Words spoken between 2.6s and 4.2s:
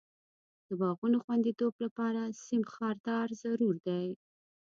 خاردار ضرور دی.